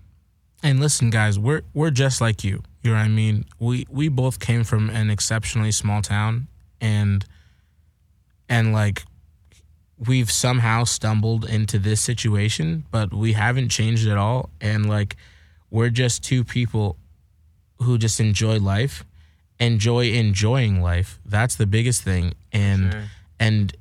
[0.64, 2.64] And listen, guys, we're we're just like you.
[2.84, 3.46] You know what I mean?
[3.60, 6.48] We we both came from an exceptionally small town,
[6.82, 7.24] and
[8.50, 9.04] and like
[9.98, 14.50] we've somehow stumbled into this situation, but we haven't changed at all.
[14.62, 15.16] And like
[15.70, 16.98] we're just two people
[17.82, 19.04] who just enjoy life,
[19.60, 21.20] enjoy enjoying life.
[21.26, 22.34] That's the biggest thing.
[22.52, 23.04] And sure.
[23.40, 23.74] and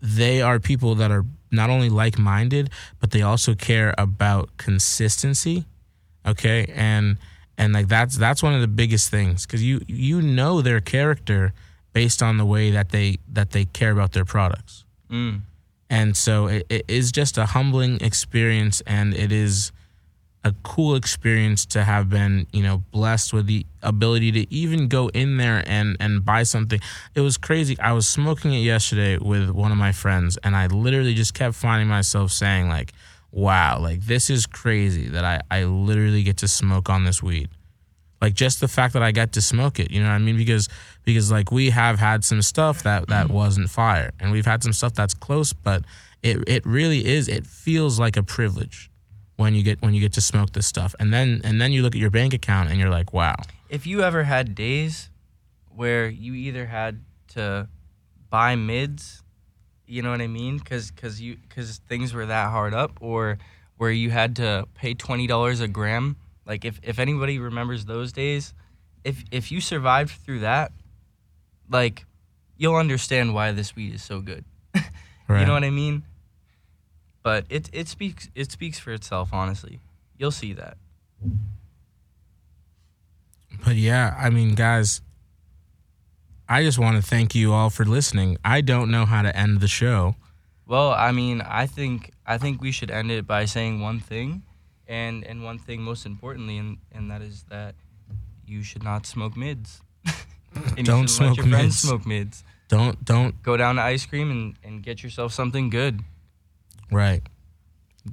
[0.00, 5.64] they are people that are not only like-minded but they also care about consistency
[6.26, 7.18] okay and
[7.58, 11.52] and like that's that's one of the biggest things because you you know their character
[11.92, 15.42] based on the way that they that they care about their products Mm.
[15.90, 19.72] and so it, it is just a humbling experience and it is
[20.44, 25.08] a cool experience to have been you know blessed with the ability to even go
[25.08, 26.80] in there and and buy something
[27.14, 30.66] it was crazy i was smoking it yesterday with one of my friends and i
[30.66, 32.92] literally just kept finding myself saying like
[33.30, 37.48] wow like this is crazy that i i literally get to smoke on this weed
[38.20, 40.36] like just the fact that I got to smoke it, you know what I mean?
[40.36, 40.68] Because
[41.04, 43.34] because like we have had some stuff that that mm-hmm.
[43.34, 45.82] wasn't fire, and we've had some stuff that's close, but
[46.22, 47.26] it it really is.
[47.26, 48.91] It feels like a privilege
[49.42, 51.82] when you get when you get to smoke this stuff, and then and then you
[51.82, 53.36] look at your bank account and you're like, wow,
[53.68, 55.10] if you ever had days
[55.68, 57.68] where you either had to
[58.30, 59.22] buy mids,
[59.86, 60.58] you know what I mean?
[60.58, 63.38] Because cause you because things were that hard up, or
[63.76, 66.16] where you had to pay twenty dollars a gram.
[66.46, 68.54] Like if if anybody remembers those days,
[69.04, 70.72] if if you survived through that,
[71.68, 72.06] like
[72.56, 74.44] you'll understand why this weed is so good.
[74.74, 74.84] right?
[75.40, 76.04] You know what I mean?
[77.22, 79.30] But it it speaks it speaks for itself.
[79.32, 79.80] Honestly,
[80.18, 80.76] you'll see that.
[83.64, 85.02] But yeah, I mean, guys,
[86.48, 88.38] I just want to thank you all for listening.
[88.44, 90.16] I don't know how to end the show.
[90.66, 94.42] Well, I mean, I think I think we should end it by saying one thing,
[94.88, 97.74] and and one thing most importantly, and and that is that
[98.46, 99.80] you should not smoke mids.
[100.76, 101.78] and Don't smoke let your friends mids.
[101.78, 102.44] smoke mids.
[102.68, 106.00] Don't don't Go down to ice cream and and get yourself something good.
[106.92, 107.22] Right.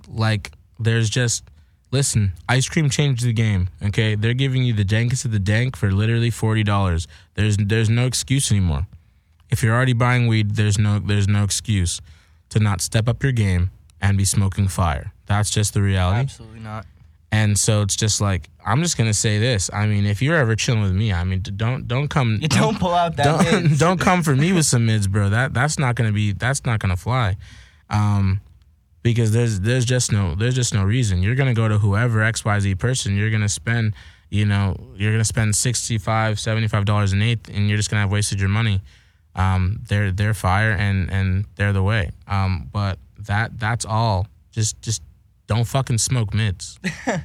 [0.07, 1.43] Like there's just
[1.91, 3.69] listen, ice cream changed the game.
[3.83, 7.07] Okay, they're giving you the dankest of the dank for literally forty dollars.
[7.35, 8.87] There's there's no excuse anymore.
[9.49, 12.01] If you're already buying weed, there's no there's no excuse
[12.49, 13.71] to not step up your game
[14.01, 15.13] and be smoking fire.
[15.25, 16.19] That's just the reality.
[16.19, 16.85] Absolutely not.
[17.31, 19.69] And so it's just like I'm just gonna say this.
[19.73, 22.39] I mean, if you're ever chilling with me, I mean, don't don't come.
[22.41, 23.79] You don't pull out that don't mids.
[23.85, 25.29] don't come for me with some mids, bro.
[25.29, 27.37] That that's not gonna be that's not gonna fly.
[27.89, 28.41] Um,
[29.01, 31.23] because there's there's just no there's just no reason.
[31.23, 33.93] You're gonna go to whoever XYZ person, you're gonna spend,
[34.29, 38.11] you know, you're gonna spend 65 75 dollars an eighth and you're just gonna have
[38.11, 38.81] wasted your money.
[39.35, 42.11] Um, they're they're fire and and they're the way.
[42.27, 44.27] Um, but that that's all.
[44.51, 45.01] Just just
[45.47, 46.79] don't fucking smoke mids.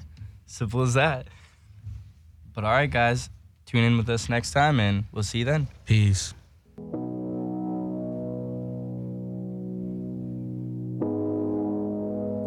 [0.47, 1.27] Simple as that.
[2.55, 3.29] But all right, guys,
[3.67, 5.67] tune in with us next time, and we'll see you then.
[5.85, 6.33] Peace.